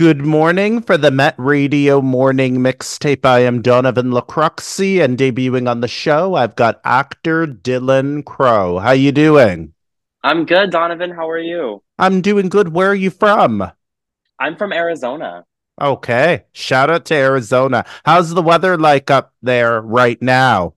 Good 0.00 0.24
morning 0.24 0.80
for 0.80 0.96
the 0.96 1.10
Met 1.10 1.34
Radio 1.36 2.00
morning 2.00 2.56
mixtape. 2.56 3.26
I 3.26 3.40
am 3.40 3.60
Donovan 3.60 4.12
Lacroxi, 4.12 4.98
and 5.04 5.18
debuting 5.18 5.68
on 5.68 5.82
the 5.82 5.88
show, 5.88 6.36
I've 6.36 6.56
got 6.56 6.80
actor 6.84 7.46
Dylan 7.46 8.24
Crow. 8.24 8.78
How 8.78 8.92
you 8.92 9.12
doing? 9.12 9.74
I'm 10.24 10.46
good, 10.46 10.70
Donovan. 10.70 11.10
How 11.10 11.28
are 11.28 11.38
you? 11.38 11.82
I'm 11.98 12.22
doing 12.22 12.48
good. 12.48 12.72
Where 12.72 12.88
are 12.88 12.94
you 12.94 13.10
from? 13.10 13.70
I'm 14.38 14.56
from 14.56 14.72
Arizona. 14.72 15.44
Okay. 15.78 16.44
Shout 16.52 16.88
out 16.88 17.04
to 17.04 17.14
Arizona. 17.14 17.84
How's 18.06 18.32
the 18.32 18.40
weather 18.40 18.78
like 18.78 19.10
up 19.10 19.34
there 19.42 19.82
right 19.82 20.22
now? 20.22 20.72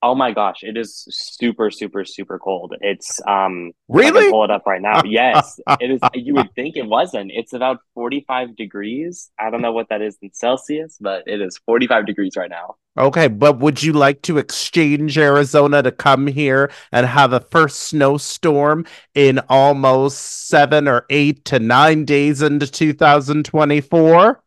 Oh 0.00 0.14
my 0.14 0.30
gosh, 0.32 0.62
it 0.62 0.76
is 0.76 1.06
super, 1.10 1.70
super, 1.70 2.04
super 2.04 2.38
cold. 2.38 2.74
It's 2.80 3.20
um 3.26 3.72
really 3.88 4.20
I 4.20 4.22
can 4.22 4.30
pull 4.30 4.44
it 4.44 4.50
up 4.50 4.64
right 4.64 4.80
now. 4.80 5.02
yes, 5.04 5.58
it 5.80 5.90
is. 5.90 6.00
You 6.14 6.34
would 6.34 6.54
think 6.54 6.76
it 6.76 6.86
wasn't. 6.86 7.32
It's 7.34 7.52
about 7.52 7.78
forty-five 7.94 8.54
degrees. 8.56 9.30
I 9.40 9.50
don't 9.50 9.60
know 9.60 9.72
what 9.72 9.88
that 9.88 10.00
is 10.00 10.16
in 10.22 10.32
Celsius, 10.32 10.98
but 11.00 11.24
it 11.26 11.40
is 11.40 11.58
forty-five 11.66 12.06
degrees 12.06 12.34
right 12.36 12.50
now. 12.50 12.76
Okay, 12.96 13.28
but 13.28 13.58
would 13.58 13.82
you 13.82 13.92
like 13.92 14.22
to 14.22 14.38
exchange 14.38 15.16
Arizona 15.18 15.82
to 15.82 15.92
come 15.92 16.26
here 16.26 16.70
and 16.90 17.06
have 17.06 17.32
a 17.32 17.40
first 17.40 17.80
snowstorm 17.80 18.86
in 19.14 19.40
almost 19.48 20.48
seven 20.48 20.88
or 20.88 21.06
eight 21.10 21.44
to 21.46 21.60
nine 21.60 22.04
days 22.04 22.42
into 22.42 22.66
2024? 22.66 24.42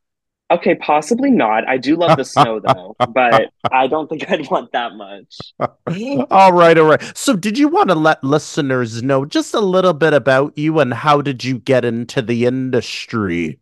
Okay, 0.51 0.75
possibly 0.75 1.31
not. 1.31 1.65
I 1.67 1.77
do 1.77 1.95
love 1.95 2.17
the 2.17 2.25
snow 2.35 2.59
though, 2.59 2.93
but 3.13 3.53
I 3.71 3.87
don't 3.87 4.09
think 4.09 4.29
I'd 4.29 4.49
want 4.51 4.73
that 4.73 4.93
much. 4.95 5.53
all 6.29 6.51
right, 6.51 6.77
all 6.77 6.85
right. 6.85 7.17
So, 7.17 7.37
did 7.37 7.57
you 7.57 7.69
want 7.69 7.87
to 7.89 7.95
let 7.95 8.21
listeners 8.21 9.01
know 9.01 9.23
just 9.23 9.53
a 9.53 9.61
little 9.61 9.93
bit 9.93 10.13
about 10.13 10.57
you 10.57 10.79
and 10.79 10.93
how 10.93 11.21
did 11.21 11.45
you 11.45 11.59
get 11.59 11.85
into 11.85 12.21
the 12.21 12.45
industry? 12.45 13.59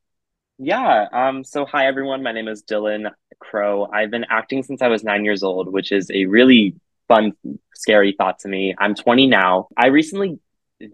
Yeah. 0.58 1.06
Um. 1.14 1.44
So, 1.44 1.64
hi 1.66 1.86
everyone. 1.86 2.24
My 2.24 2.32
name 2.32 2.48
is 2.48 2.64
Dylan 2.64 3.12
Crow. 3.38 3.88
I've 3.94 4.10
been 4.10 4.26
acting 4.28 4.64
since 4.64 4.82
I 4.82 4.88
was 4.88 5.04
nine 5.04 5.24
years 5.24 5.44
old, 5.44 5.72
which 5.72 5.92
is 5.92 6.10
a 6.10 6.26
really 6.26 6.76
fun, 7.08 7.34
scary 7.76 8.16
thought 8.18 8.40
to 8.40 8.48
me. 8.48 8.74
I'm 8.80 8.96
20 8.96 9.28
now. 9.28 9.68
I 9.78 9.88
recently 9.88 10.40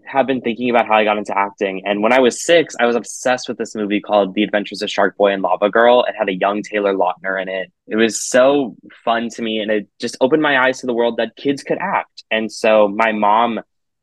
have 0.04 0.26
been 0.26 0.40
thinking 0.40 0.70
about 0.70 0.86
how 0.86 0.94
I 0.94 1.04
got 1.04 1.18
into 1.18 1.36
acting. 1.36 1.82
And 1.84 2.02
when 2.02 2.12
I 2.12 2.20
was 2.20 2.44
six, 2.44 2.74
I 2.80 2.86
was 2.86 2.96
obsessed 2.96 3.48
with 3.48 3.58
this 3.58 3.74
movie 3.74 4.00
called 4.00 4.34
The 4.34 4.42
Adventures 4.42 4.82
of 4.82 4.90
Shark 4.90 5.16
Boy 5.16 5.32
and 5.32 5.42
Lava 5.42 5.70
Girl. 5.70 6.04
It 6.04 6.14
had 6.18 6.28
a 6.28 6.34
young 6.34 6.62
Taylor 6.62 6.94
Lautner 6.94 7.40
in 7.40 7.48
it. 7.48 7.72
It 7.86 7.96
was 7.96 8.20
so 8.20 8.76
fun 9.04 9.28
to 9.30 9.42
me 9.42 9.58
and 9.60 9.70
it 9.70 9.88
just 10.00 10.16
opened 10.20 10.42
my 10.42 10.58
eyes 10.58 10.80
to 10.80 10.86
the 10.86 10.94
world 10.94 11.18
that 11.18 11.36
kids 11.36 11.62
could 11.62 11.78
act. 11.78 12.24
And 12.30 12.50
so 12.50 12.88
my 12.88 13.12
mom 13.12 13.60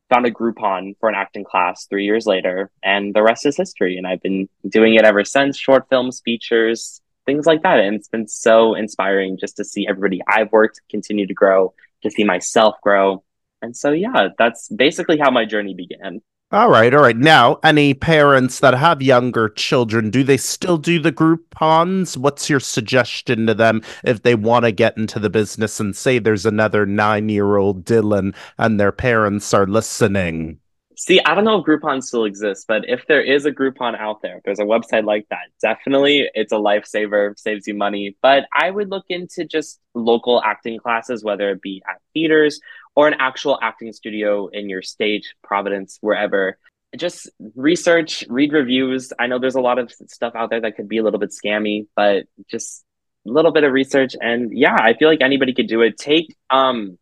found 0.10 0.26
a 0.26 0.32
Groupon 0.32 0.96
for 1.00 1.10
an 1.10 1.16
acting 1.16 1.44
class 1.44 1.86
three 1.88 2.06
years 2.06 2.26
later, 2.26 2.70
and 2.84 3.14
the 3.14 3.24
rest 3.24 3.46
is 3.46 3.58
history. 3.58 3.98
And 3.98 4.06
I've 4.06 4.22
been 4.22 4.48
doing 4.68 4.94
it 4.94 5.06
ever 5.06 5.24
since 5.24 5.58
short 5.58 5.88
films, 5.90 6.22
features, 6.24 7.02
things 7.26 7.46
like 7.46 7.64
that. 7.64 7.80
And 7.80 7.96
it's 7.96 8.10
been 8.10 8.28
so 8.28 8.76
inspiring 8.76 9.38
just 9.40 9.58
to 9.58 9.66
see 9.66 9.88
everybody 9.88 10.22
I've 10.28 10.52
worked 10.52 10.82
continue 10.90 11.26
to 11.26 11.34
grow, 11.34 11.74
to 12.04 12.12
see 12.12 12.24
myself 12.24 12.76
grow 12.82 13.24
and 13.64 13.76
so, 13.76 13.92
yeah, 13.92 14.28
that's 14.38 14.68
basically 14.68 15.18
how 15.18 15.32
my 15.32 15.46
journey 15.46 15.74
began. 15.74 16.22
All 16.52 16.70
right, 16.70 16.94
all 16.94 17.02
right. 17.02 17.18
Now, 17.18 17.60
any 17.64 17.96
parents 17.96 18.60
that 18.60 18.76
have 18.76 19.02
younger 19.02 19.50
children, 19.50 20.12
do 20.12 20.24
they 20.24 20.38
still 20.38 20.78
do 20.78 21.00
the 21.00 21.12
Groupons? 21.12 22.16
What's 22.16 22.48
your 22.48 22.60
suggestion 22.60 23.48
to 23.48 23.56
them 23.56 23.82
if 24.04 24.22
they 24.22 24.36
want 24.36 24.66
to 24.66 24.72
get 24.72 24.96
into 24.96 25.18
the 25.18 25.32
business 25.32 25.80
and 25.80 25.96
say 25.96 26.20
there's 26.20 26.46
another 26.46 26.86
nine 26.86 27.30
year 27.30 27.56
old 27.58 27.86
Dylan 27.86 28.36
and 28.60 28.80
their 28.80 28.92
parents 28.92 29.52
are 29.52 29.66
listening? 29.66 30.60
See, 30.96 31.20
I 31.22 31.34
don't 31.34 31.44
know 31.44 31.58
if 31.58 31.66
Groupon 31.66 32.04
still 32.04 32.26
exists, 32.26 32.66
but 32.68 32.88
if 32.88 33.08
there 33.08 33.22
is 33.22 33.48
a 33.48 33.52
Groupon 33.52 33.98
out 33.98 34.22
there, 34.22 34.38
if 34.38 34.44
there's 34.44 34.60
a 34.60 34.64
website 34.64 35.06
like 35.06 35.26
that, 35.32 35.48
definitely 35.60 36.30
it's 36.36 36.52
a 36.52 36.58
lifesaver, 36.58 37.38
saves 37.40 37.66
you 37.66 37.74
money. 37.74 38.16
But 38.22 38.46
I 38.54 38.70
would 38.70 38.92
look 38.92 39.06
into 39.10 39.44
just 39.44 39.80
local 39.96 40.42
acting 40.44 40.78
classes, 40.78 41.24
whether 41.24 41.50
it 41.50 41.64
be 41.64 41.82
at 41.90 42.00
theaters 42.14 42.60
or 42.96 43.08
an 43.08 43.16
actual 43.20 43.58
acting 43.62 43.92
studio 43.94 44.48
in 44.48 44.70
your 44.70 44.82
state, 44.82 45.26
Providence, 45.44 45.98
wherever. 46.02 46.58
Just 46.96 47.30
research, 47.56 48.24
read 48.30 48.54
reviews. 48.54 49.12
I 49.18 49.28
know 49.28 49.40
there's 49.40 49.56
a 49.56 49.62
lot 49.62 49.80
of 49.80 49.92
stuff 49.92 50.34
out 50.36 50.52
there 50.52 50.62
that 50.62 50.76
could 50.76 50.88
be 50.88 51.00
a 51.00 51.04
little 51.04 51.20
bit 51.20 51.32
scammy, 51.32 51.88
but 51.96 52.26
just 52.52 52.84
a 53.26 53.32
little 53.32 53.52
bit 53.52 53.64
of 53.64 53.72
research. 53.72 54.16
And 54.20 54.56
yeah, 54.56 54.78
I 54.80 54.94
feel 54.94 55.10
like 55.10 55.22
anybody 55.22 55.54
could 55.54 55.68
do 55.68 55.82
it. 55.82 55.98
Take, 55.98 56.36
um, 56.52 57.00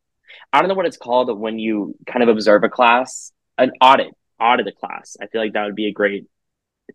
I 0.54 0.60
don't 0.60 0.70
know 0.70 0.76
what 0.76 0.86
it's 0.86 0.98
called 0.98 1.38
when 1.38 1.60
you 1.60 1.96
kind 2.06 2.24
of 2.24 2.30
observe 2.30 2.64
a 2.64 2.70
class, 2.70 3.34
an 3.58 3.72
audit, 3.82 4.16
audit 4.40 4.68
a 4.68 4.72
class. 4.72 5.18
I 5.22 5.28
feel 5.28 5.42
like 5.42 5.54
that 5.54 5.66
would 5.66 5.76
be 5.76 5.88
a 5.88 5.94
great 5.94 6.26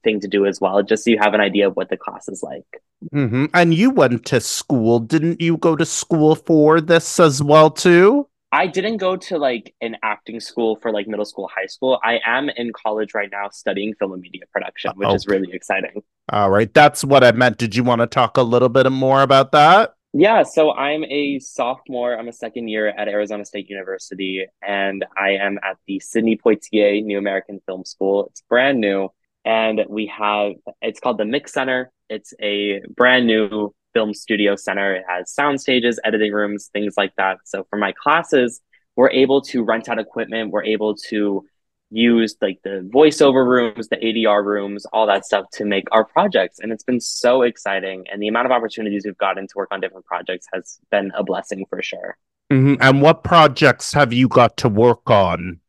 thing 0.03 0.21
to 0.21 0.29
do 0.29 0.47
as 0.47 0.61
well, 0.61 0.83
just 0.83 1.05
so 1.05 1.11
you 1.11 1.19
have 1.21 1.35
an 1.35 1.41
idea 1.41 1.69
of 1.69 1.77
what 1.77 1.91
the 1.91 1.97
class 1.97 2.29
is 2.29 2.43
like. 2.43 2.83
Mm-hmm. 3.15 3.47
And 3.53 3.75
you 3.75 3.91
went 3.91 4.25
to 4.27 4.41
school, 4.41 5.01
didn't 5.01 5.41
you 5.41 5.59
go 5.59 5.77
to 5.77 5.85
school 5.85 6.35
for 6.35 6.81
this 6.81 7.21
as 7.21 7.43
well 7.43 7.71
too? 7.71 8.29
I 8.53 8.67
didn't 8.67 8.99
go 8.99 9.17
to 9.17 9.39
like 9.39 9.75
an 9.81 9.97
acting 10.03 10.41
school 10.41 10.77
for 10.77 10.93
like 10.93 11.09
middle 11.09 11.25
school, 11.25 11.51
high 11.55 11.67
school. 11.67 12.01
I 12.05 12.21
am 12.25 12.49
in 12.49 12.73
college 12.73 13.13
right 13.13 13.29
now 13.31 13.49
studying 13.51 13.95
film 13.95 14.13
and 14.13 14.23
media 14.23 14.43
production, 14.53 14.93
which 14.95 15.13
is 15.15 15.27
oh. 15.29 15.33
really 15.33 15.53
exciting. 15.53 16.03
All 16.31 16.51
right. 16.51 16.73
That's 16.73 17.05
what 17.05 17.25
I 17.25 17.33
meant. 17.33 17.59
Did 17.59 17.75
you 17.75 17.85
want 17.85 18.01
to 18.01 18.07
talk 18.07 18.37
a 18.37 18.43
little 18.43 18.69
bit 18.69 18.91
more 18.91 19.23
about 19.23 19.53
that? 19.53 19.95
Yeah, 20.19 20.45
so 20.45 20.73
I'm 20.73 21.05
a 21.05 21.39
sophomore. 21.41 22.19
I'm 22.19 22.29
a 22.29 22.33
second 22.33 22.69
year 22.69 22.89
at 22.89 23.07
Arizona 23.07 23.45
State 23.45 23.69
University, 23.69 24.47
and 24.67 25.05
I 25.15 25.33
am 25.33 25.59
at 25.63 25.77
the 25.87 26.01
Sidney 26.01 26.39
Poitier 26.39 27.05
New 27.05 27.19
American 27.19 27.61
Film 27.67 27.85
School. 27.85 28.29
It's 28.31 28.41
brand 28.49 28.81
new, 28.81 29.11
and 29.45 29.85
we 29.91 30.07
have 30.07 30.53
it's 30.81 31.01
called 31.01 31.19
the 31.19 31.27
Mix 31.27 31.53
Center. 31.53 31.93
It's 32.09 32.33
a 32.41 32.81
brand 32.97 33.27
new 33.27 33.75
film 33.97 34.13
studio 34.13 34.57
center. 34.57 34.95
It 34.95 35.05
has 35.09 35.33
sound 35.33 35.59
stages, 35.59 35.99
editing 36.05 36.31
rooms, 36.35 36.69
things 36.71 36.99
like 36.99 37.15
that. 37.17 37.39
So 37.45 37.67
for 37.71 37.79
my 37.79 37.93
classes, 37.93 38.61
we're 38.95 39.09
able 39.09 39.41
to 39.53 39.65
rent 39.65 39.89
out 39.89 39.99
equipment. 39.99 40.51
We're 40.51 40.65
able 40.65 40.97
to 41.09 41.47
use 41.89 42.37
like 42.43 42.59
the 42.63 42.87
voiceover 42.93 43.47
rooms, 43.47 43.89
the 43.89 43.97
ADR 43.97 44.45
rooms, 44.45 44.85
all 44.93 45.07
that 45.07 45.25
stuff 45.25 45.47
to 45.55 45.65
make 45.65 45.85
our 45.93 46.05
projects. 46.05 46.59
And 46.59 46.73
it's 46.73 46.85
been 46.85 47.01
so 47.01 47.41
exciting. 47.41 48.05
And 48.13 48.21
the 48.21 48.29
amount 48.29 48.45
of 48.45 48.53
opportunities 48.53 49.05
we've 49.07 49.17
gotten 49.17 49.47
to 49.47 49.53
work 49.57 49.69
on 49.73 49.81
different 49.81 50.05
projects 50.05 50.47
has 50.53 50.79
been 50.91 51.11
a 51.17 51.25
blessing 51.25 51.65
for 51.71 51.81
sure. 51.81 52.19
Mm-hmm. 52.53 52.75
And 52.83 53.01
what 53.01 53.25
projects 53.25 53.95
have 53.95 54.13
you 54.13 54.29
got 54.29 54.59
to 54.59 54.69
work 54.69 55.09
on? 55.09 55.61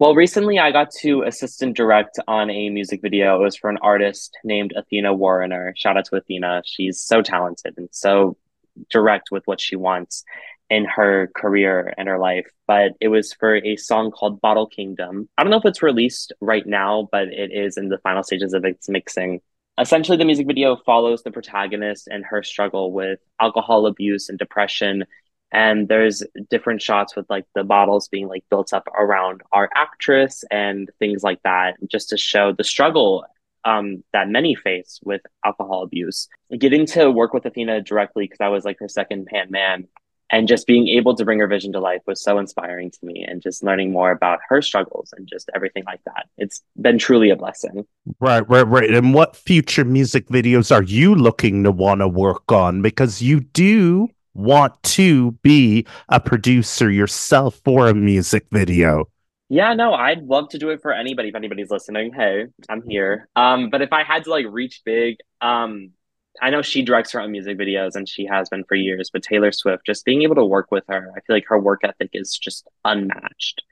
Well, 0.00 0.14
recently 0.14 0.60
I 0.60 0.70
got 0.70 0.92
to 1.00 1.22
assistant 1.22 1.76
direct 1.76 2.20
on 2.28 2.50
a 2.50 2.70
music 2.70 3.02
video. 3.02 3.40
It 3.40 3.42
was 3.42 3.56
for 3.56 3.68
an 3.68 3.78
artist 3.82 4.38
named 4.44 4.72
Athena 4.76 5.12
Warrener. 5.12 5.72
Shout 5.76 5.96
out 5.96 6.04
to 6.04 6.16
Athena. 6.16 6.62
She's 6.64 7.00
so 7.00 7.20
talented 7.20 7.74
and 7.76 7.88
so 7.90 8.36
direct 8.90 9.32
with 9.32 9.44
what 9.48 9.60
she 9.60 9.74
wants 9.74 10.22
in 10.70 10.84
her 10.84 11.32
career 11.34 11.92
and 11.98 12.06
her 12.06 12.20
life. 12.20 12.46
But 12.68 12.92
it 13.00 13.08
was 13.08 13.32
for 13.32 13.56
a 13.56 13.74
song 13.74 14.12
called 14.12 14.40
Bottle 14.40 14.68
Kingdom. 14.68 15.28
I 15.36 15.42
don't 15.42 15.50
know 15.50 15.58
if 15.58 15.64
it's 15.64 15.82
released 15.82 16.32
right 16.40 16.64
now, 16.64 17.08
but 17.10 17.26
it 17.32 17.50
is 17.50 17.76
in 17.76 17.88
the 17.88 17.98
final 17.98 18.22
stages 18.22 18.54
of 18.54 18.64
its 18.64 18.88
mixing. 18.88 19.40
Essentially, 19.80 20.16
the 20.16 20.24
music 20.24 20.46
video 20.46 20.76
follows 20.76 21.24
the 21.24 21.32
protagonist 21.32 22.06
and 22.06 22.24
her 22.24 22.44
struggle 22.44 22.92
with 22.92 23.18
alcohol 23.40 23.86
abuse 23.86 24.28
and 24.28 24.38
depression 24.38 25.06
and 25.52 25.88
there's 25.88 26.22
different 26.50 26.82
shots 26.82 27.16
with 27.16 27.26
like 27.30 27.44
the 27.54 27.64
bottles 27.64 28.08
being 28.08 28.28
like 28.28 28.44
built 28.50 28.72
up 28.72 28.86
around 28.96 29.42
our 29.52 29.70
actress 29.74 30.44
and 30.50 30.90
things 30.98 31.22
like 31.22 31.42
that 31.42 31.76
just 31.88 32.10
to 32.10 32.18
show 32.18 32.52
the 32.52 32.64
struggle 32.64 33.24
um, 33.64 34.02
that 34.12 34.28
many 34.28 34.54
face 34.54 35.00
with 35.02 35.20
alcohol 35.44 35.82
abuse. 35.82 36.28
Getting 36.56 36.86
to 36.86 37.10
work 37.10 37.34
with 37.34 37.44
athena 37.46 37.80
directly 37.80 38.24
because 38.24 38.40
i 38.40 38.48
was 38.48 38.64
like 38.64 38.78
her 38.78 38.88
second 38.88 39.26
pan 39.26 39.50
man 39.50 39.88
and 40.30 40.46
just 40.46 40.66
being 40.66 40.88
able 40.88 41.14
to 41.14 41.24
bring 41.24 41.38
her 41.38 41.46
vision 41.46 41.72
to 41.72 41.80
life 41.80 42.02
was 42.06 42.22
so 42.22 42.38
inspiring 42.38 42.90
to 42.90 42.98
me 43.02 43.24
and 43.26 43.40
just 43.40 43.62
learning 43.62 43.92
more 43.92 44.10
about 44.10 44.40
her 44.48 44.60
struggles 44.60 45.12
and 45.16 45.26
just 45.26 45.50
everything 45.54 45.84
like 45.86 46.00
that. 46.04 46.28
It's 46.36 46.62
been 46.80 46.98
truly 46.98 47.30
a 47.30 47.36
blessing. 47.36 47.86
Right 48.20 48.46
right 48.48 48.66
right. 48.66 48.90
And 48.90 49.14
what 49.14 49.36
future 49.36 49.84
music 49.84 50.28
videos 50.28 50.74
are 50.74 50.82
you 50.82 51.14
looking 51.14 51.64
to 51.64 51.70
want 51.70 52.00
to 52.00 52.08
work 52.08 52.52
on? 52.52 52.82
Because 52.82 53.22
you 53.22 53.40
do 53.40 54.08
want 54.38 54.80
to 54.82 55.32
be 55.42 55.86
a 56.08 56.20
producer 56.20 56.90
yourself 56.90 57.60
for 57.64 57.88
a 57.88 57.94
music 57.94 58.46
video? 58.50 59.04
Yeah, 59.50 59.74
no, 59.74 59.94
I'd 59.94 60.22
love 60.22 60.50
to 60.50 60.58
do 60.58 60.70
it 60.70 60.82
for 60.82 60.92
anybody 60.92 61.30
if 61.30 61.34
anybody's 61.34 61.70
listening. 61.70 62.12
Hey, 62.12 62.46
I'm 62.68 62.82
here. 62.82 63.28
Um, 63.34 63.70
but 63.70 63.82
if 63.82 63.92
I 63.92 64.04
had 64.04 64.24
to 64.24 64.30
like 64.30 64.46
reach 64.48 64.82
big, 64.84 65.16
um, 65.40 65.90
I 66.40 66.50
know 66.50 66.62
she 66.62 66.82
directs 66.82 67.12
her 67.12 67.20
own 67.20 67.32
music 67.32 67.58
videos 67.58 67.96
and 67.96 68.08
she 68.08 68.26
has 68.26 68.48
been 68.48 68.64
for 68.64 68.74
years, 68.74 69.10
but 69.12 69.22
Taylor 69.22 69.50
Swift, 69.50 69.86
just 69.86 70.04
being 70.04 70.22
able 70.22 70.36
to 70.36 70.44
work 70.44 70.70
with 70.70 70.84
her, 70.88 71.12
I 71.16 71.20
feel 71.20 71.34
like 71.34 71.46
her 71.48 71.58
work 71.58 71.80
ethic 71.82 72.10
is 72.12 72.36
just 72.36 72.68
unmatched. 72.84 73.62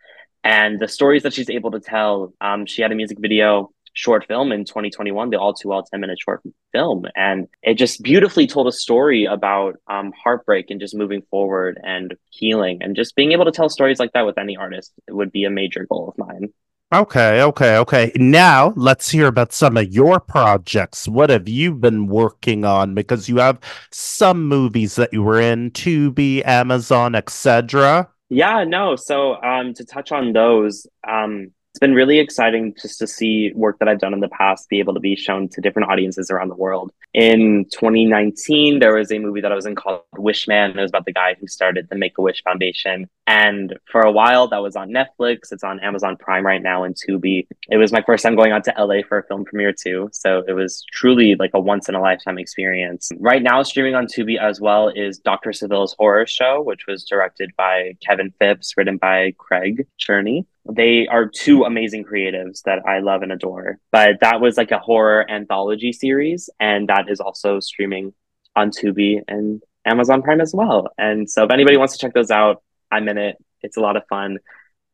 And 0.42 0.80
the 0.80 0.88
stories 0.88 1.22
that 1.24 1.34
she's 1.34 1.50
able 1.50 1.72
to 1.72 1.80
tell, 1.80 2.32
um, 2.40 2.66
she 2.66 2.82
had 2.82 2.92
a 2.92 2.94
music 2.94 3.18
video 3.20 3.70
short 3.96 4.26
film 4.26 4.52
in 4.52 4.64
2021, 4.64 5.31
the 5.31 5.38
all 5.38 5.54
too 5.54 5.69
well 5.69 5.82
10 5.82 6.00
minute 6.00 6.19
short 6.22 6.43
film. 6.72 7.06
And 7.16 7.48
it 7.62 7.75
just 7.75 8.02
beautifully 8.02 8.46
told 8.46 8.69
a 8.69 8.72
story 8.72 9.25
about 9.25 9.76
um, 9.88 10.12
heartbreak 10.22 10.66
and 10.70 10.78
just 10.78 10.94
moving 10.94 11.22
forward 11.31 11.81
and 11.82 12.14
healing 12.31 12.82
and 12.82 12.94
just 12.94 13.16
being 13.16 13.32
able 13.32 13.46
to 13.46 13.50
tell 13.50 13.70
stories 13.70 13.98
like 13.98 14.12
that 14.12 14.26
with 14.26 14.38
any 14.38 14.56
artist 14.56 14.93
would 15.08 15.32
be 15.32 15.44
a 15.44 15.50
major 15.50 15.87
goal 15.90 16.08
of 16.08 16.26
mine. 16.26 16.50
Okay, 16.94 17.43
okay, 17.43 17.78
okay. 17.78 18.12
Now 18.14 18.72
let's 18.76 19.10
hear 19.10 19.26
about 19.26 19.52
some 19.52 19.76
of 19.76 19.88
your 19.93 20.20
projects. 20.20 21.08
What 21.08 21.31
have 21.31 21.49
you 21.49 21.75
been 21.75 22.06
working 22.06 22.64
on? 22.64 22.94
Because 22.94 23.28
you 23.28 23.38
have 23.38 23.58
some 23.90 24.46
movies 24.46 24.94
that 24.94 25.12
you 25.12 25.22
were 25.22 25.40
in, 25.40 25.72
Tubi, 25.72 26.46
Amazon, 26.46 27.16
etc. 27.16 28.08
Yeah, 28.28 28.62
no. 28.64 28.94
So 28.94 29.42
um, 29.42 29.75
to 29.75 29.84
touch 29.84 30.12
on 30.12 30.32
those, 30.32 30.87
um, 31.08 31.49
it's 31.76 31.81
been 31.81 31.93
really 31.93 32.19
exciting 32.20 32.75
just 32.81 32.99
to 32.99 33.06
see 33.06 33.52
work 33.55 33.78
that 33.81 33.87
I've 33.87 33.99
done 33.99 34.14
in 34.14 34.20
the 34.20 34.31
past 34.31 34.70
be 34.70 34.78
able 34.78 34.94
to 34.94 35.00
be 35.00 35.14
shown 35.14 35.46
to 35.50 35.61
different 35.61 35.90
audiences 35.90 36.31
around 36.31 36.49
the 36.49 36.55
world. 36.55 36.90
In 37.12 37.67
2019, 37.70 38.78
there 38.78 38.96
was 38.96 39.12
a 39.12 39.19
movie 39.19 39.43
that 39.43 39.52
I 39.52 39.55
was 39.55 39.67
in 39.67 39.75
called 39.75 40.00
Wishman. 40.14 40.70
It 40.70 40.81
was 40.81 40.90
about 40.90 41.05
the 41.05 41.12
guy 41.12 41.37
who 41.38 41.46
started 41.46 41.88
the 41.90 41.96
Make 41.96 42.17
a 42.17 42.23
Wish 42.23 42.43
Foundation. 42.44 43.11
And 43.26 43.76
for 43.90 44.02
a 44.02 44.12
while, 44.12 44.49
that 44.49 44.62
was 44.62 44.76
on 44.76 44.90
Netflix. 44.90 45.50
It's 45.50 45.64
on 45.64 45.81
Amazon 45.81 46.17
Prime 46.17 46.46
right 46.46 46.62
now 46.62 46.84
and 46.84 46.94
Tubi. 46.94 47.46
It 47.69 47.76
was 47.76 47.93
my 47.93 48.02
first 48.02 48.23
time 48.23 48.37
going 48.37 48.52
out 48.52 48.64
to 48.64 48.75
LA 48.78 49.02
for 49.08 49.19
a 49.19 49.25
film 49.25 49.44
premiere, 49.44 49.73
too. 49.73 50.08
So 50.12 50.44
it 50.46 50.52
was 50.52 50.84
truly 50.93 51.34
like 51.34 51.50
a 51.55 51.61
once 51.61 51.88
in 51.88 51.96
a 51.96 52.00
lifetime 52.00 52.38
experience. 52.38 53.11
Right 53.19 53.43
now, 53.43 53.62
streaming 53.64 53.96
on 53.96 54.06
Tubi 54.06 54.38
as 54.40 54.61
well 54.61 54.88
is 54.88 55.19
Dr. 55.19 55.52
Seville's 55.52 55.96
Horror 55.99 56.26
Show, 56.26 56.62
which 56.62 56.87
was 56.87 57.05
directed 57.05 57.50
by 57.56 57.96
Kevin 58.06 58.32
Phipps, 58.38 58.75
written 58.76 58.96
by 58.96 59.32
Craig 59.38 59.87
Cherney. 59.99 60.46
They 60.69 61.06
are 61.08 61.26
two 61.26 61.64
amazing 61.64 62.05
creatives 62.05 62.62
that 62.62 62.87
I 62.87 62.99
love 62.99 63.23
and 63.23 63.32
adore. 63.32 63.78
But 63.93 64.20
that 64.20 64.40
was 64.40 64.56
like 64.56 64.70
a 64.70 64.78
horror 64.78 65.28
anthology 65.31 65.93
series, 65.93 66.50
and 66.61 66.88
that 66.88 67.08
is 67.08 67.20
also 67.20 67.61
streaming 67.61 68.12
on 68.55 68.70
Tubi 68.70 69.20
and 69.28 69.62
Amazon 69.84 70.23
Prime 70.23 70.40
as 70.40 70.52
well. 70.55 70.88
And 70.99 71.31
so 71.31 71.44
if 71.44 71.50
anybody 71.50 71.76
wants 71.76 71.93
to 71.94 71.99
check 71.99 72.14
those 72.14 72.31
out, 72.31 72.62
I'm 72.91 73.09
in 73.09 73.19
it. 73.19 73.37
It's 73.62 73.77
a 73.77 73.81
lot 73.81 73.97
of 73.97 74.05
fun. 74.09 74.38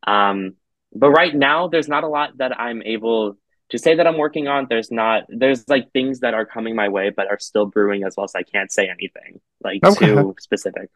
Um, 0.05 0.55
but 0.93 1.09
right 1.09 1.33
now, 1.33 1.67
there's 1.67 1.87
not 1.87 2.03
a 2.03 2.07
lot 2.07 2.37
that 2.37 2.59
I'm 2.59 2.81
able 2.83 3.37
to 3.69 3.77
say 3.77 3.95
that 3.95 4.05
I'm 4.05 4.17
working 4.17 4.47
on. 4.47 4.67
There's 4.69 4.91
not. 4.91 5.23
There's 5.29 5.67
like 5.67 5.91
things 5.91 6.19
that 6.19 6.33
are 6.33 6.45
coming 6.45 6.75
my 6.75 6.89
way, 6.89 7.09
but 7.09 7.27
are 7.27 7.39
still 7.39 7.65
brewing 7.65 8.03
as 8.03 8.15
well. 8.15 8.27
So 8.27 8.39
I 8.39 8.43
can't 8.43 8.71
say 8.71 8.87
anything 8.87 9.39
like 9.63 9.83
okay. 9.83 10.07
too 10.07 10.35
specific. 10.39 10.89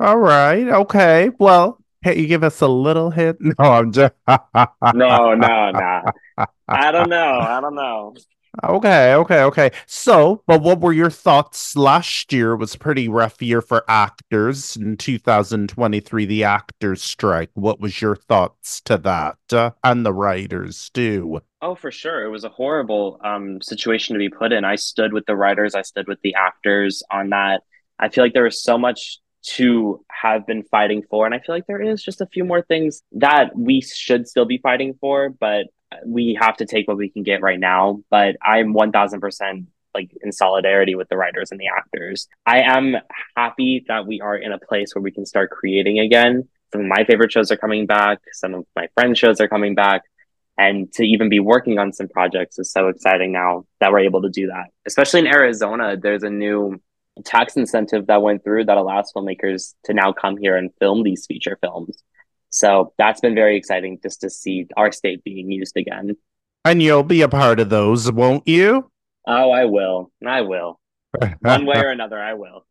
All 0.00 0.18
right. 0.18 0.66
Okay. 0.68 1.30
Well, 1.38 1.78
Hey, 2.04 2.20
you 2.20 2.26
give 2.26 2.44
us 2.44 2.60
a 2.60 2.68
little 2.68 3.10
hit? 3.10 3.38
No, 3.40 3.54
I'm 3.58 3.90
just. 3.90 4.12
no, 4.28 5.34
no, 5.34 5.70
no. 5.70 6.02
I 6.68 6.92
don't 6.92 7.08
know. 7.08 7.38
I 7.40 7.60
don't 7.62 7.74
know. 7.74 8.14
Okay, 8.62 9.14
okay, 9.14 9.42
okay. 9.42 9.70
So, 9.86 10.42
but 10.46 10.62
what 10.62 10.80
were 10.80 10.92
your 10.92 11.10
thoughts 11.10 11.76
last 11.76 12.32
year? 12.32 12.54
was 12.56 12.74
a 12.74 12.78
pretty 12.78 13.08
rough 13.08 13.42
year 13.42 13.60
for 13.60 13.84
actors 13.88 14.76
in 14.76 14.96
2023, 14.96 16.24
the 16.24 16.44
actors 16.44 17.02
strike. 17.02 17.50
What 17.54 17.80
was 17.80 18.00
your 18.00 18.14
thoughts 18.14 18.80
to 18.82 18.96
that 18.98 19.38
uh, 19.52 19.70
and 19.82 20.06
the 20.06 20.12
writers 20.12 20.90
too? 20.90 21.40
Oh, 21.60 21.74
for 21.74 21.90
sure. 21.90 22.24
It 22.24 22.28
was 22.28 22.44
a 22.44 22.48
horrible 22.48 23.18
um, 23.24 23.60
situation 23.60 24.14
to 24.14 24.18
be 24.18 24.28
put 24.28 24.52
in. 24.52 24.64
I 24.64 24.76
stood 24.76 25.12
with 25.12 25.26
the 25.26 25.36
writers, 25.36 25.74
I 25.74 25.82
stood 25.82 26.06
with 26.06 26.20
the 26.22 26.34
actors 26.34 27.02
on 27.10 27.30
that. 27.30 27.62
I 27.98 28.08
feel 28.08 28.22
like 28.22 28.34
there 28.34 28.44
was 28.44 28.62
so 28.62 28.78
much 28.78 29.18
to 29.44 30.04
have 30.10 30.46
been 30.46 30.62
fighting 30.64 31.02
for. 31.08 31.26
And 31.26 31.34
I 31.34 31.38
feel 31.38 31.54
like 31.54 31.66
there 31.66 31.82
is 31.82 32.02
just 32.02 32.20
a 32.20 32.26
few 32.26 32.44
more 32.44 32.62
things 32.62 33.02
that 33.12 33.56
we 33.56 33.80
should 33.80 34.26
still 34.26 34.46
be 34.46 34.58
fighting 34.58 34.94
for, 35.00 35.28
but 35.28 35.66
we 36.04 36.36
have 36.40 36.56
to 36.56 36.66
take 36.66 36.88
what 36.88 36.96
we 36.96 37.10
can 37.10 37.22
get 37.22 37.42
right 37.42 37.60
now. 37.60 38.00
But 38.10 38.36
I'm 38.42 38.74
1000% 38.74 39.66
like 39.94 40.10
in 40.22 40.32
solidarity 40.32 40.94
with 40.94 41.08
the 41.08 41.16
writers 41.16 41.52
and 41.52 41.60
the 41.60 41.68
actors. 41.68 42.26
I 42.44 42.62
am 42.62 42.96
happy 43.36 43.84
that 43.86 44.06
we 44.06 44.20
are 44.20 44.36
in 44.36 44.52
a 44.52 44.58
place 44.58 44.94
where 44.94 45.02
we 45.02 45.12
can 45.12 45.24
start 45.24 45.50
creating 45.50 46.00
again. 46.00 46.48
Some 46.72 46.82
of 46.82 46.88
my 46.88 47.04
favorite 47.04 47.30
shows 47.30 47.52
are 47.52 47.56
coming 47.56 47.86
back, 47.86 48.18
some 48.32 48.54
of 48.54 48.66
my 48.74 48.88
friends' 48.94 49.18
shows 49.18 49.40
are 49.40 49.48
coming 49.48 49.74
back. 49.74 50.02
And 50.56 50.92
to 50.94 51.04
even 51.04 51.28
be 51.28 51.40
working 51.40 51.78
on 51.78 51.92
some 51.92 52.08
projects 52.08 52.58
is 52.58 52.70
so 52.70 52.88
exciting 52.88 53.32
now 53.32 53.66
that 53.80 53.90
we're 53.90 54.00
able 54.00 54.22
to 54.22 54.28
do 54.28 54.46
that. 54.48 54.66
Especially 54.86 55.20
in 55.20 55.26
Arizona, 55.26 55.96
there's 55.96 56.22
a 56.22 56.30
new 56.30 56.80
tax 57.24 57.56
incentive 57.56 58.06
that 58.06 58.22
went 58.22 58.42
through 58.42 58.64
that 58.64 58.76
allows 58.76 59.12
filmmakers 59.12 59.74
to 59.84 59.94
now 59.94 60.12
come 60.12 60.36
here 60.36 60.56
and 60.56 60.70
film 60.80 61.02
these 61.02 61.26
feature 61.26 61.58
films. 61.60 62.02
So 62.50 62.92
that's 62.98 63.20
been 63.20 63.34
very 63.34 63.56
exciting 63.56 63.98
just 64.02 64.20
to 64.20 64.30
see 64.30 64.66
our 64.76 64.92
state 64.92 65.24
being 65.24 65.50
used 65.50 65.76
again. 65.76 66.16
And 66.64 66.82
you'll 66.82 67.02
be 67.02 67.22
a 67.22 67.28
part 67.28 67.60
of 67.60 67.68
those, 67.68 68.10
won't 68.10 68.46
you? 68.48 68.90
Oh, 69.26 69.50
I 69.50 69.64
will. 69.64 70.12
I 70.26 70.42
will. 70.42 70.80
One 71.40 71.66
way 71.66 71.78
or 71.78 71.90
another, 71.90 72.18
I 72.18 72.34
will. 72.34 72.64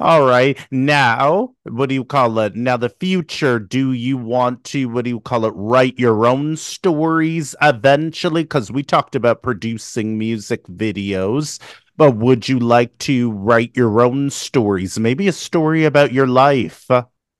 All 0.00 0.26
right. 0.26 0.58
Now, 0.70 1.54
what 1.64 1.88
do 1.88 1.94
you 1.94 2.04
call 2.04 2.38
it? 2.40 2.56
Now, 2.56 2.76
the 2.76 2.88
future, 2.88 3.58
do 3.58 3.92
you 3.92 4.16
want 4.16 4.64
to, 4.64 4.86
what 4.86 5.04
do 5.04 5.10
you 5.10 5.20
call 5.20 5.44
it, 5.44 5.52
write 5.54 5.98
your 5.98 6.26
own 6.26 6.56
stories 6.56 7.54
eventually? 7.62 8.42
Because 8.42 8.72
we 8.72 8.82
talked 8.82 9.14
about 9.14 9.42
producing 9.42 10.18
music 10.18 10.66
videos. 10.66 11.60
But 11.98 12.14
would 12.14 12.48
you 12.48 12.60
like 12.60 12.96
to 12.98 13.32
write 13.32 13.76
your 13.76 14.00
own 14.00 14.30
stories? 14.30 15.00
Maybe 15.00 15.26
a 15.26 15.32
story 15.32 15.84
about 15.84 16.12
your 16.12 16.28
life? 16.28 16.88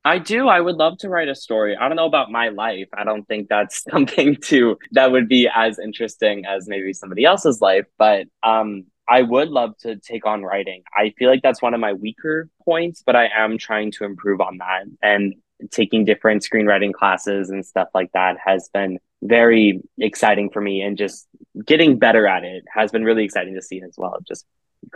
I 0.05 0.19
do. 0.19 0.49
I 0.49 0.61
would 0.61 0.75
love 0.75 0.99
to 0.99 1.09
write 1.09 1.29
a 1.29 1.35
story. 1.37 1.77
I 1.77 1.87
don't 1.87 1.97
know 1.97 2.07
about 2.07 2.33
my 2.33 2.49
life. 2.49 2.89
I 2.93 3.05
don't 3.05 3.23
think 3.29 3.49
that's 3.49 3.85
something 3.91 4.35
to 4.47 4.77
that 4.93 5.13
would 5.13 5.29
be 5.29 5.49
as 5.55 5.79
interesting 5.79 6.45
as 6.45 6.67
maybe 6.67 6.93
somebody 6.93 7.25
else's 7.25 7.61
life, 7.61 7.87
but 7.99 8.27
um 8.43 8.87
I 9.09 9.23
would 9.23 9.49
love 9.49 9.79
to 9.79 9.97
take 9.97 10.27
on 10.27 10.43
writing. 10.43 10.83
I 10.95 11.15
feel 11.19 11.31
like 11.31 11.41
that's 11.43 11.63
one 11.63 11.73
of 11.73 11.81
my 11.81 11.95
weaker 11.95 12.51
points, 12.65 13.03
but 13.07 13.17
I 13.17 13.31
am 13.35 13.57
trying 13.59 13.93
to 13.93 14.05
improve 14.05 14.41
on 14.41 14.59
that. 14.59 14.85
And 15.01 15.37
taking 15.71 16.05
different 16.05 16.43
screenwriting 16.43 16.93
classes 16.93 17.51
and 17.51 17.65
stuff 17.65 17.89
like 17.95 18.11
that 18.13 18.37
has 18.45 18.69
been 18.73 18.99
very 19.23 19.81
exciting 19.99 20.49
for 20.51 20.61
me 20.61 20.81
and 20.81 20.97
just 20.97 21.27
getting 21.67 21.99
better 21.99 22.27
at 22.27 22.45
it 22.45 22.65
has 22.73 22.93
been 22.93 23.05
really 23.05 23.25
exciting 23.25 23.55
to 23.55 23.63
see 23.63 23.83
as 23.83 23.95
well 23.97 24.19
just 24.27 24.47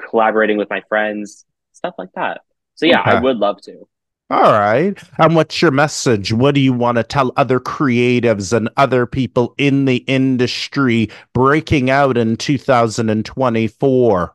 collaborating 0.09 0.57
with 0.57 0.71
my 0.71 0.81
friends 0.89 1.45
stuff 1.73 1.95
like 1.99 2.13
that. 2.15 2.43
So 2.75 2.87
yeah 2.87 3.01
okay. 3.01 3.11
i 3.11 3.21
would 3.21 3.37
love 3.39 3.61
to. 3.63 3.87
All 4.31 4.53
right. 4.53 4.97
And 5.19 5.37
what's 5.37 5.61
your 5.61 5.73
message? 5.73 6.33
What 6.33 6.55
do 6.55 6.61
you 6.63 6.73
want 6.73 6.97
to 6.97 7.03
tell 7.03 7.33
other 7.37 7.61
creatives 7.61 8.55
and 8.55 8.71
other 8.79 9.05
people 9.05 9.55
in 9.59 9.85
the 9.85 9.97
industry 9.97 11.11
breaking 11.35 11.91
out 11.91 12.17
in 12.17 12.39
2024 12.39 14.35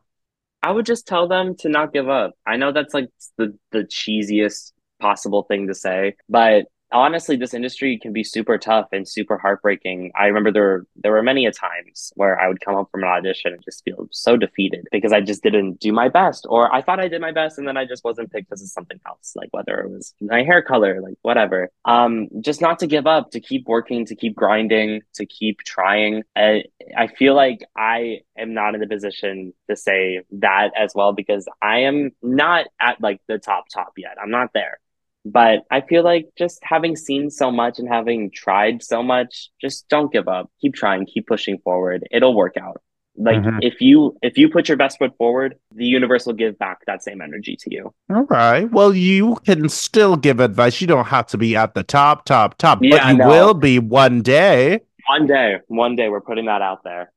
i 0.62 0.70
would 0.70 0.86
just 0.86 1.08
tell 1.08 1.26
them 1.26 1.56
to 1.56 1.68
not 1.68 1.92
give 1.92 2.08
up. 2.08 2.34
I 2.46 2.56
know 2.56 2.72
that's 2.72 2.94
like 2.94 3.08
the 3.36 3.56
the 3.72 3.84
cheesiest 3.84 4.72
possible 5.00 5.44
thing 5.44 5.66
to 5.68 5.74
say. 5.74 6.16
But 6.28 6.66
honestly, 6.92 7.36
this 7.36 7.54
industry 7.54 7.98
can 7.98 8.12
be 8.12 8.24
super 8.24 8.58
tough 8.58 8.88
and 8.92 9.08
super 9.08 9.38
heartbreaking. 9.38 10.12
I 10.16 10.26
remember 10.26 10.52
there 10.52 10.86
there 10.96 11.12
were 11.12 11.22
many 11.22 11.46
a 11.46 11.52
times 11.52 12.12
where 12.16 12.40
I 12.40 12.48
would 12.48 12.60
come 12.60 12.74
home 12.74 12.86
from 12.90 13.02
an 13.02 13.08
audition 13.08 13.52
and 13.52 13.62
just 13.64 13.84
feel 13.84 14.08
so 14.10 14.36
defeated 14.36 14.86
because 14.90 15.12
I 15.12 15.20
just 15.20 15.42
didn't 15.42 15.80
do 15.80 15.92
my 15.92 16.08
best, 16.08 16.46
or 16.48 16.72
I 16.74 16.82
thought 16.82 17.00
I 17.00 17.08
did 17.08 17.20
my 17.20 17.32
best 17.32 17.58
and 17.58 17.66
then 17.66 17.76
I 17.76 17.84
just 17.84 18.04
wasn't 18.04 18.32
picked 18.32 18.48
because 18.48 18.62
of 18.62 18.68
something 18.68 19.00
else, 19.06 19.32
like 19.36 19.48
whether 19.52 19.78
it 19.80 19.90
was 19.90 20.14
my 20.20 20.42
hair 20.42 20.62
color, 20.62 21.00
like 21.00 21.16
whatever. 21.22 21.70
Um, 21.84 22.28
just 22.40 22.60
not 22.60 22.78
to 22.80 22.86
give 22.86 23.06
up, 23.06 23.30
to 23.32 23.40
keep 23.40 23.66
working, 23.66 24.06
to 24.06 24.14
keep 24.14 24.34
grinding, 24.34 25.02
to 25.14 25.26
keep 25.26 25.58
trying. 25.60 26.22
I, 26.36 26.64
I 26.96 27.08
feel 27.08 27.34
like 27.34 27.60
I 27.76 28.20
am 28.36 28.54
not 28.54 28.74
in 28.74 28.80
the 28.80 28.86
position 28.86 29.52
to 29.68 29.76
say 29.76 30.20
that 30.32 30.70
as 30.76 30.92
well 30.94 31.12
because 31.12 31.46
I 31.60 31.80
am 31.80 32.10
not 32.22 32.66
at 32.80 33.00
like 33.00 33.20
the 33.28 33.38
top 33.38 33.66
top 33.72 33.92
yet. 33.96 34.16
I'm 34.20 34.30
not 34.30 34.50
there. 34.54 34.78
But 35.24 35.64
I 35.70 35.82
feel 35.82 36.04
like 36.04 36.28
just 36.38 36.60
having 36.62 36.96
seen 36.96 37.30
so 37.30 37.50
much 37.50 37.78
and 37.78 37.88
having 37.88 38.30
tried 38.30 38.82
so 38.82 39.02
much, 39.02 39.50
just 39.60 39.88
don't 39.88 40.12
give 40.12 40.28
up. 40.28 40.50
Keep 40.60 40.74
trying, 40.74 41.06
keep 41.06 41.26
pushing 41.26 41.58
forward. 41.58 42.06
It'll 42.10 42.34
work 42.34 42.56
out. 42.56 42.80
Like 43.20 43.38
mm-hmm. 43.38 43.58
if 43.62 43.80
you 43.80 44.16
if 44.22 44.38
you 44.38 44.48
put 44.48 44.68
your 44.68 44.76
best 44.76 44.98
foot 44.98 45.16
forward, 45.18 45.56
the 45.74 45.84
universe 45.84 46.24
will 46.24 46.34
give 46.34 46.56
back 46.56 46.78
that 46.86 47.02
same 47.02 47.20
energy 47.20 47.56
to 47.56 47.74
you. 47.74 47.92
All 48.14 48.22
right. 48.24 48.70
Well, 48.70 48.94
you 48.94 49.36
can 49.44 49.68
still 49.68 50.16
give 50.16 50.38
advice. 50.38 50.80
You 50.80 50.86
don't 50.86 51.06
have 51.06 51.26
to 51.28 51.38
be 51.38 51.56
at 51.56 51.74
the 51.74 51.82
top, 51.82 52.24
top, 52.26 52.58
top, 52.58 52.78
yeah, 52.80 53.12
but 53.12 53.16
you 53.16 53.28
will 53.28 53.54
be 53.54 53.80
one 53.80 54.22
day. 54.22 54.82
One 55.08 55.26
day, 55.26 55.56
one 55.68 55.96
day, 55.96 56.10
we're 56.10 56.20
putting 56.20 56.44
that 56.46 56.60
out 56.60 56.84
there. 56.84 57.10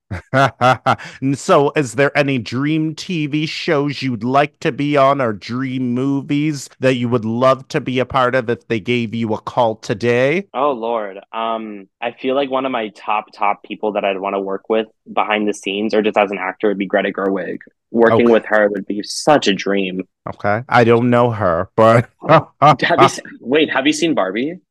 so, 1.36 1.74
is 1.76 1.96
there 1.96 2.18
any 2.18 2.38
dream 2.38 2.96
TV 2.96 3.48
shows 3.50 4.02
you'd 4.02 4.24
like 4.24 4.58
to 4.62 4.72
be 4.72 4.96
on 4.96 5.20
or 5.20 5.34
dream 5.34 5.94
movies 5.94 6.70
that 6.80 6.96
you 6.96 7.10
would 7.10 7.26
love 7.26 7.68
to 7.68 7.82
be 7.82 8.00
a 8.00 8.06
part 8.06 8.34
of 8.34 8.50
if 8.50 8.66
they 8.70 8.80
gave 8.80 9.14
you 9.14 9.34
a 9.34 9.42
call 9.42 9.76
today? 9.76 10.48
Oh, 10.54 10.72
Lord. 10.72 11.20
Um, 11.34 11.90
I 12.02 12.12
feel 12.14 12.34
like 12.34 12.50
one 12.50 12.66
of 12.66 12.72
my 12.72 12.90
top, 12.90 13.26
top 13.34 13.62
people 13.64 13.92
that 13.92 14.06
I'd 14.06 14.20
want 14.20 14.36
to 14.36 14.40
work 14.40 14.70
with 14.70 14.88
behind 15.12 15.50
the 15.50 15.54
scenes 15.54 15.94
or 15.94 16.02
just 16.02 16.18
as 16.18 16.32
an 16.32 16.38
actor 16.38 16.70
would 16.70 16.78
be 16.78 16.86
Greta 16.88 17.12
Gerwig. 17.12 17.58
Working 17.92 18.28
okay. 18.28 18.32
with 18.32 18.46
her 18.46 18.70
would 18.70 18.86
be 18.86 19.04
such 19.04 19.50
a 19.50 19.54
dream. 19.54 20.04
Okay. 20.30 20.64
I 20.70 20.86
don't 20.86 21.10
know 21.10 21.32
her, 21.32 21.70
but. 21.76 22.10
have 22.30 22.80
you, 22.82 23.24
wait, 23.42 23.70
have 23.70 23.86
you 23.86 23.92
seen 23.92 24.14
Barbie? 24.14 24.62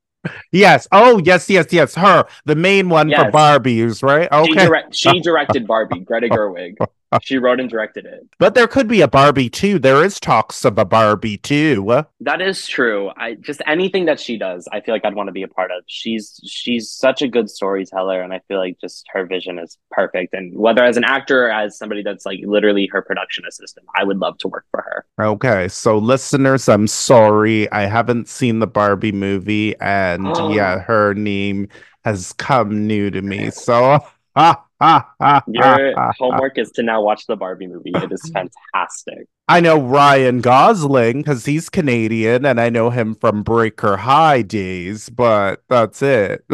Yes. 0.53 0.87
Oh, 0.93 1.19
yes, 1.25 1.49
yes, 1.49 1.73
yes. 1.73 1.95
Her, 1.95 2.27
the 2.45 2.55
main 2.55 2.89
one 2.89 3.09
yes. 3.09 3.21
for 3.21 3.31
Barbies, 3.31 4.03
right? 4.03 4.31
Okay. 4.31 4.53
She, 4.53 4.55
direct, 4.55 4.95
she 4.95 5.21
directed 5.23 5.67
Barbie, 5.67 6.00
Greta 6.00 6.29
Gerwig. 6.29 6.77
Uh, 7.12 7.19
she 7.23 7.38
wrote 7.38 7.59
and 7.59 7.69
directed 7.69 8.07
it. 8.07 8.29
But 8.38 8.55
there 8.55 8.69
could 8.69 8.87
be 8.87 9.00
a 9.00 9.09
Barbie 9.09 9.50
too. 9.50 9.79
There 9.79 10.05
is 10.05 10.21
talks 10.21 10.64
of 10.64 10.79
a 10.79 10.85
Barbie 10.85 11.38
too. 11.38 12.05
That 12.21 12.40
is 12.40 12.67
true. 12.67 13.11
I 13.17 13.35
just 13.35 13.61
anything 13.67 14.05
that 14.05 14.21
she 14.21 14.38
does, 14.38 14.69
I 14.73 14.81
feel 14.81 14.95
like 14.95 15.05
I'd 15.05 15.14
want 15.14 15.26
to 15.26 15.33
be 15.33 15.43
a 15.43 15.49
part 15.49 15.73
of. 15.73 15.83
She's 15.87 16.40
she's 16.45 16.90
such 16.90 17.23
a 17.23 17.29
good 17.29 17.50
storyteller, 17.50 18.23
and 18.23 18.33
I 18.33 18.40
feel 18.47 18.59
like 18.59 18.79
just 18.81 19.07
her 19.12 19.26
vision 19.26 19.59
is 19.59 19.76
perfect. 19.90 20.35
And 20.35 20.57
whether 20.57 20.85
as 20.85 20.97
an 20.97 21.05
actor 21.05 21.47
or 21.47 21.50
as 21.50 21.76
somebody 21.76 22.02
that's 22.02 22.25
like 22.25 22.40
literally 22.45 22.87
her 22.93 23.02
production 23.02 23.45
assistant, 23.45 23.87
I 23.97 24.05
would 24.05 24.19
love 24.19 24.38
to 24.38 24.49
work 24.49 24.67
for 24.71 24.83
her. 24.83 25.25
Okay, 25.25 25.69
so 25.69 25.99
listeners, 25.99 26.69
I'm 26.69 26.87
sorry, 26.87 27.71
I 27.73 27.87
haven't 27.87 28.29
seen 28.29 28.61
the 28.61 28.67
Barbie 28.69 29.12
movie, 29.12 29.75
and 29.81 30.26
yeah, 30.55 30.79
her 30.79 31.14
name 31.14 31.69
has 32.05 32.33
come 32.35 32.87
new 32.87 33.11
to 33.11 33.21
me. 33.21 33.50
So. 33.50 33.99
Your 34.81 36.13
homework 36.19 36.59
is 36.59 36.71
to 36.73 36.83
now 36.83 37.03
watch 37.03 37.27
the 37.27 37.37
Barbie 37.37 37.67
movie. 37.67 37.93
It 37.95 38.11
is 38.11 38.31
fantastic. 38.33 39.29
I 39.49 39.61
know 39.61 39.81
Ryan 39.81 40.41
Gosling 40.41 41.19
because 41.19 41.45
he's 41.45 41.69
Canadian 41.69 42.47
and 42.47 42.61
I 42.61 42.71
know 42.71 42.91
him 42.91 43.15
from 43.15 43.43
Breaker 43.43 43.97
High 43.97 44.43
days, 44.43 45.11
but 45.11 45.63
that's 45.69 46.03
it. 46.03 46.45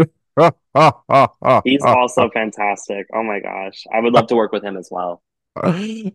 he's 1.65 1.83
also 1.85 2.29
fantastic. 2.31 3.07
Oh 3.15 3.23
my 3.23 3.41
gosh. 3.41 3.85
I 3.93 4.01
would 4.01 4.13
love 4.13 4.27
to 4.29 4.35
work 4.35 4.53
with 4.53 4.65
him 4.65 4.77
as 4.77 4.89
well. 4.91 5.23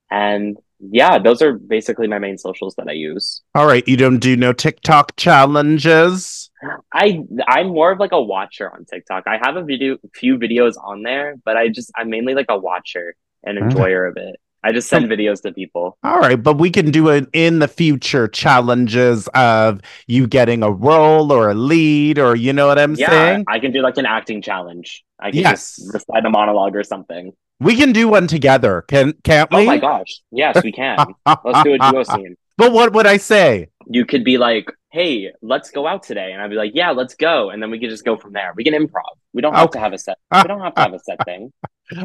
and 0.09 0.57
yeah, 0.89 1.19
those 1.19 1.41
are 1.41 1.53
basically 1.53 2.07
my 2.07 2.19
main 2.19 2.37
socials 2.37 2.75
that 2.75 2.87
I 2.87 2.93
use. 2.93 3.41
All 3.55 3.65
right, 3.65 3.87
you 3.87 3.97
don't 3.97 4.19
do 4.19 4.35
no 4.35 4.53
TikTok 4.53 5.15
challenges. 5.15 6.49
I 6.93 7.19
I'm 7.47 7.67
more 7.67 7.91
of 7.91 7.99
like 7.99 8.11
a 8.11 8.21
watcher 8.21 8.71
on 8.71 8.85
TikTok. 8.85 9.25
I 9.27 9.39
have 9.43 9.55
a 9.55 9.63
video, 9.63 9.97
few 10.13 10.37
videos 10.37 10.73
on 10.83 11.03
there, 11.03 11.35
but 11.43 11.57
I 11.57 11.69
just 11.69 11.91
I'm 11.95 12.09
mainly 12.09 12.33
like 12.33 12.47
a 12.49 12.57
watcher 12.57 13.15
and 13.43 13.59
ah. 13.59 13.63
enjoyer 13.63 14.05
of 14.05 14.17
it. 14.17 14.37
I 14.63 14.71
just 14.71 14.89
send 14.89 15.05
videos 15.05 15.41
to 15.41 15.51
people. 15.51 15.97
All 16.03 16.19
right, 16.19 16.41
but 16.41 16.59
we 16.59 16.69
can 16.69 16.91
do 16.91 17.09
it 17.09 17.27
in 17.33 17.59
the 17.59 17.67
future 17.67 18.27
challenges 18.27 19.27
of 19.33 19.81
you 20.05 20.27
getting 20.27 20.61
a 20.61 20.69
role 20.69 21.31
or 21.31 21.49
a 21.49 21.55
lead 21.55 22.19
or 22.19 22.35
you 22.35 22.53
know 22.53 22.67
what 22.67 22.77
I'm 22.77 22.93
yeah, 22.93 23.09
saying? 23.09 23.45
I 23.47 23.57
can 23.57 23.71
do 23.71 23.81
like 23.81 23.97
an 23.97 24.05
acting 24.05 24.41
challenge. 24.41 25.03
I 25.19 25.31
can 25.31 25.39
yes. 25.39 25.77
just 25.77 25.93
recite 25.93 26.25
a 26.25 26.29
monologue 26.29 26.75
or 26.75 26.83
something. 26.83 27.31
We 27.61 27.75
can 27.75 27.93
do 27.93 28.07
one 28.07 28.25
together. 28.25 28.81
Can 28.87 29.13
can't 29.23 29.47
oh 29.51 29.57
we? 29.57 29.63
Oh 29.63 29.67
my 29.67 29.77
gosh. 29.77 30.21
Yes, 30.31 30.63
we 30.63 30.71
can. 30.71 30.97
Let's 31.45 31.63
do 31.63 31.75
a 31.75 31.91
duo 31.91 32.03
scene. 32.11 32.35
But 32.57 32.71
what 32.71 32.91
would 32.93 33.05
I 33.05 33.17
say? 33.17 33.69
You 33.85 34.03
could 34.03 34.23
be 34.23 34.39
like, 34.39 34.71
"Hey, 34.91 35.31
let's 35.41 35.71
go 35.71 35.87
out 35.87 36.03
today," 36.03 36.31
and 36.31 36.41
I'd 36.41 36.49
be 36.49 36.55
like, 36.55 36.71
"Yeah, 36.73 36.91
let's 36.91 37.15
go," 37.15 37.49
and 37.49 37.61
then 37.61 37.71
we 37.71 37.79
could 37.79 37.89
just 37.89 38.05
go 38.05 38.17
from 38.17 38.33
there. 38.33 38.53
We 38.55 38.63
can 38.63 38.73
improv. 38.73 39.15
We 39.33 39.41
don't 39.41 39.53
have 39.53 39.65
okay. 39.65 39.79
to 39.79 39.83
have 39.83 39.93
a 39.93 39.97
set. 39.97 40.17
We 40.31 40.43
don't 40.43 40.61
have 40.61 40.75
to 40.75 40.81
have 40.81 40.93
a 40.93 40.99
set 40.99 41.23
thing. 41.25 41.51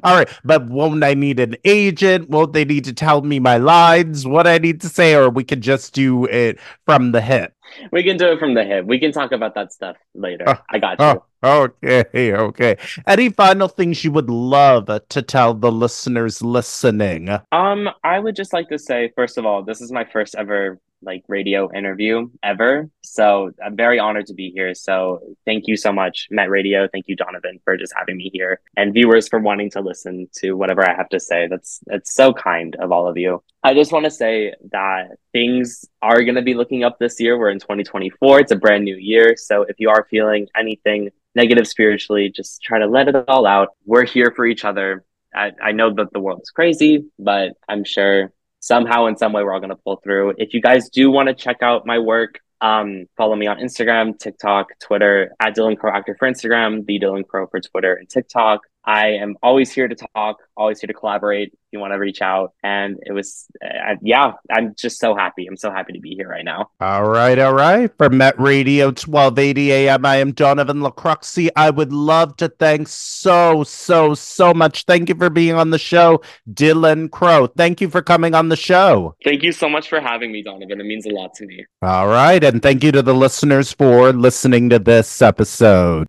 All 0.02 0.16
right, 0.16 0.28
but 0.44 0.66
won't 0.66 1.04
I 1.04 1.14
need 1.14 1.38
an 1.38 1.56
agent? 1.64 2.28
Won't 2.28 2.52
they 2.52 2.64
need 2.64 2.84
to 2.84 2.92
tell 2.92 3.22
me 3.22 3.38
my 3.38 3.56
lines, 3.56 4.26
what 4.26 4.46
I 4.46 4.58
need 4.58 4.80
to 4.80 4.88
say, 4.88 5.14
or 5.14 5.30
we 5.30 5.44
could 5.44 5.60
just 5.60 5.94
do 5.94 6.24
it 6.24 6.58
from 6.84 7.12
the 7.12 7.20
hip? 7.20 7.52
We 7.92 8.02
can 8.02 8.16
do 8.16 8.32
it 8.32 8.38
from 8.38 8.54
the 8.54 8.64
hip. 8.64 8.86
We 8.86 8.98
can 8.98 9.12
talk 9.12 9.32
about 9.32 9.54
that 9.54 9.72
stuff 9.72 9.96
later. 10.14 10.58
I 10.70 10.78
got 10.78 10.98
you. 10.98 11.22
Okay, 11.44 12.04
okay. 12.34 12.76
Any 13.06 13.28
final 13.28 13.68
things 13.68 14.02
you 14.04 14.10
would 14.12 14.30
love 14.30 14.90
to 15.08 15.22
tell 15.22 15.54
the 15.54 15.70
listeners 15.70 16.42
listening? 16.42 17.28
Um, 17.52 17.88
I 18.02 18.18
would 18.18 18.34
just 18.34 18.52
like 18.52 18.68
to 18.70 18.78
say, 18.78 19.12
first 19.14 19.38
of 19.38 19.46
all, 19.46 19.62
this 19.62 19.80
is 19.80 19.92
my 19.92 20.04
first 20.04 20.34
ever 20.34 20.80
like 21.02 21.22
radio 21.28 21.72
interview 21.72 22.28
ever. 22.42 22.88
So 23.02 23.50
I'm 23.64 23.76
very 23.76 23.98
honored 23.98 24.26
to 24.26 24.34
be 24.34 24.50
here. 24.50 24.74
So 24.74 25.20
thank 25.44 25.66
you 25.66 25.76
so 25.76 25.92
much, 25.92 26.28
Met 26.30 26.50
Radio. 26.50 26.88
Thank 26.88 27.06
you, 27.08 27.16
Donovan, 27.16 27.60
for 27.64 27.76
just 27.76 27.92
having 27.96 28.16
me 28.16 28.30
here, 28.32 28.60
and 28.76 28.92
viewers 28.92 29.28
for 29.28 29.38
wanting 29.38 29.70
to 29.70 29.80
listen 29.80 30.28
to 30.36 30.52
whatever 30.52 30.88
I 30.88 30.94
have 30.94 31.08
to 31.10 31.20
say. 31.20 31.46
That's 31.48 31.80
that's 31.86 32.14
so 32.14 32.32
kind 32.32 32.76
of 32.76 32.92
all 32.92 33.08
of 33.08 33.16
you. 33.16 33.42
I 33.62 33.74
just 33.74 33.92
want 33.92 34.04
to 34.04 34.10
say 34.10 34.54
that 34.70 35.16
things 35.32 35.84
are 36.02 36.22
going 36.22 36.36
to 36.36 36.42
be 36.42 36.54
looking 36.54 36.84
up 36.84 36.98
this 36.98 37.20
year. 37.20 37.38
We're 37.38 37.50
in 37.50 37.58
2024. 37.58 38.40
It's 38.40 38.52
a 38.52 38.56
brand 38.56 38.84
new 38.84 38.96
year. 38.96 39.36
So 39.36 39.62
if 39.62 39.76
you 39.78 39.90
are 39.90 40.06
feeling 40.10 40.46
anything 40.56 41.10
negative 41.34 41.66
spiritually, 41.66 42.32
just 42.34 42.62
try 42.62 42.78
to 42.78 42.86
let 42.86 43.08
it 43.08 43.16
all 43.28 43.46
out. 43.46 43.70
We're 43.84 44.06
here 44.06 44.32
for 44.34 44.46
each 44.46 44.64
other. 44.64 45.04
I, 45.34 45.52
I 45.62 45.72
know 45.72 45.92
that 45.94 46.12
the 46.12 46.20
world 46.20 46.40
is 46.42 46.50
crazy, 46.50 47.04
but 47.18 47.52
I'm 47.68 47.84
sure 47.84 48.32
somehow 48.60 49.06
in 49.06 49.16
some 49.16 49.32
way 49.32 49.42
we're 49.42 49.52
all 49.52 49.60
going 49.60 49.70
to 49.70 49.76
pull 49.76 49.96
through. 50.02 50.34
If 50.38 50.54
you 50.54 50.60
guys 50.60 50.88
do 50.88 51.10
want 51.10 51.28
to 51.28 51.34
check 51.34 51.62
out 51.62 51.86
my 51.86 51.98
work, 51.98 52.40
um, 52.60 53.06
follow 53.16 53.36
me 53.36 53.46
on 53.46 53.58
Instagram, 53.58 54.18
TikTok, 54.18 54.68
Twitter 54.80 55.34
at 55.40 55.54
Dylan 55.54 55.78
Crow 55.78 55.92
Actor 55.94 56.16
for 56.18 56.28
Instagram, 56.28 56.86
the 56.86 56.98
Dylan 56.98 57.26
Crow 57.26 57.46
for 57.46 57.60
Twitter 57.60 57.94
and 57.94 58.08
TikTok. 58.08 58.60
I 58.86 59.14
am 59.14 59.36
always 59.42 59.72
here 59.72 59.88
to 59.88 59.96
talk, 60.14 60.38
always 60.56 60.80
here 60.80 60.86
to 60.86 60.94
collaborate. 60.94 61.48
If 61.48 61.58
you 61.72 61.80
want 61.80 61.92
to 61.92 61.98
reach 61.98 62.22
out, 62.22 62.52
and 62.62 62.98
it 63.04 63.12
was, 63.12 63.46
uh, 63.64 63.96
yeah, 64.00 64.34
I'm 64.48 64.76
just 64.76 65.00
so 65.00 65.16
happy. 65.16 65.46
I'm 65.46 65.56
so 65.56 65.72
happy 65.72 65.94
to 65.94 66.00
be 66.00 66.14
here 66.14 66.28
right 66.28 66.44
now. 66.44 66.70
All 66.80 67.08
right, 67.08 67.36
all 67.38 67.52
right. 67.52 67.90
For 67.98 68.08
Met 68.08 68.38
Radio 68.38 68.86
1280 68.86 69.72
AM, 69.72 70.06
I 70.06 70.16
am 70.16 70.30
Donovan 70.30 70.80
Lacroxi. 70.82 71.48
I 71.56 71.70
would 71.70 71.92
love 71.92 72.36
to 72.36 72.48
thank 72.48 72.86
so, 72.86 73.64
so, 73.64 74.14
so 74.14 74.54
much. 74.54 74.84
Thank 74.84 75.08
you 75.08 75.16
for 75.16 75.30
being 75.30 75.56
on 75.56 75.70
the 75.70 75.78
show, 75.78 76.22
Dylan 76.48 77.10
Crow. 77.10 77.48
Thank 77.48 77.80
you 77.80 77.88
for 77.88 78.02
coming 78.02 78.36
on 78.36 78.50
the 78.50 78.56
show. 78.56 79.16
Thank 79.24 79.42
you 79.42 79.50
so 79.50 79.68
much 79.68 79.88
for 79.88 80.00
having 80.00 80.30
me, 80.30 80.42
Donovan. 80.42 80.80
It 80.80 80.86
means 80.86 81.06
a 81.06 81.10
lot 81.10 81.34
to 81.34 81.46
me. 81.46 81.66
All 81.82 82.06
right, 82.06 82.42
and 82.44 82.62
thank 82.62 82.84
you 82.84 82.92
to 82.92 83.02
the 83.02 83.14
listeners 83.14 83.72
for 83.72 84.12
listening 84.12 84.70
to 84.70 84.78
this 84.78 85.20
episode. 85.20 86.04